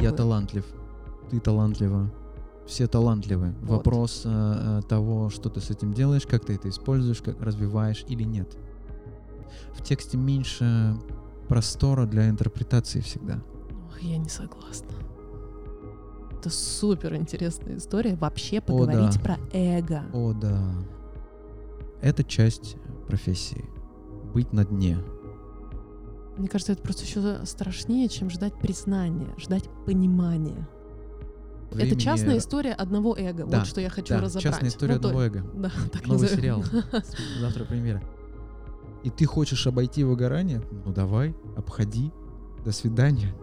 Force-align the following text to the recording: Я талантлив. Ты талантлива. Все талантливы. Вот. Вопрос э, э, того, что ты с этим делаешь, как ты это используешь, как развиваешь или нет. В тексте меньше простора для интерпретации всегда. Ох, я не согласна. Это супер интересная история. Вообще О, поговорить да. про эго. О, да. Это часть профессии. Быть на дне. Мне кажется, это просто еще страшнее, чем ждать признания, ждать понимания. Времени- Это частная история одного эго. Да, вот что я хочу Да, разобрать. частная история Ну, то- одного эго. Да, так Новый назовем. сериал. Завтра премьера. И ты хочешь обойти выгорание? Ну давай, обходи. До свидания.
Я 0.00 0.12
талантлив. 0.12 0.64
Ты 1.30 1.40
талантлива. 1.40 2.10
Все 2.66 2.86
талантливы. 2.86 3.54
Вот. 3.60 3.78
Вопрос 3.78 4.22
э, 4.24 4.80
э, 4.80 4.88
того, 4.88 5.28
что 5.28 5.50
ты 5.50 5.60
с 5.60 5.70
этим 5.70 5.92
делаешь, 5.92 6.26
как 6.26 6.44
ты 6.44 6.54
это 6.54 6.68
используешь, 6.68 7.20
как 7.20 7.40
развиваешь 7.42 8.04
или 8.08 8.22
нет. 8.22 8.56
В 9.74 9.82
тексте 9.82 10.16
меньше 10.16 10.96
простора 11.48 12.06
для 12.06 12.30
интерпретации 12.30 13.00
всегда. 13.00 13.42
Ох, 13.88 14.00
я 14.00 14.16
не 14.16 14.28
согласна. 14.28 14.88
Это 16.38 16.48
супер 16.48 17.14
интересная 17.16 17.76
история. 17.76 18.14
Вообще 18.14 18.58
О, 18.58 18.62
поговорить 18.62 19.16
да. 19.16 19.20
про 19.20 19.38
эго. 19.52 20.02
О, 20.14 20.32
да. 20.32 20.72
Это 22.00 22.24
часть 22.24 22.76
профессии. 23.06 23.64
Быть 24.32 24.52
на 24.52 24.64
дне. 24.64 24.98
Мне 26.40 26.48
кажется, 26.48 26.72
это 26.72 26.80
просто 26.82 27.04
еще 27.04 27.44
страшнее, 27.44 28.08
чем 28.08 28.30
ждать 28.30 28.54
признания, 28.58 29.28
ждать 29.38 29.64
понимания. 29.84 30.66
Времени- 31.70 31.92
Это 31.92 32.00
частная 32.00 32.38
история 32.38 32.72
одного 32.72 33.14
эго. 33.16 33.44
Да, 33.46 33.58
вот 33.58 33.66
что 33.66 33.80
я 33.82 33.90
хочу 33.90 34.14
Да, 34.14 34.22
разобрать. 34.22 34.42
частная 34.42 34.70
история 34.70 34.94
Ну, 34.94 35.00
то- 35.00 35.08
одного 35.08 35.24
эго. 35.26 35.44
Да, 35.54 35.70
так 35.92 36.06
Новый 36.06 36.22
назовем. 36.22 36.36
сериал. 36.40 36.64
Завтра 37.40 37.64
премьера. 37.66 38.02
И 39.04 39.10
ты 39.10 39.26
хочешь 39.26 39.66
обойти 39.66 40.02
выгорание? 40.02 40.62
Ну 40.84 40.92
давай, 40.94 41.36
обходи. 41.56 42.10
До 42.64 42.72
свидания. 42.72 43.34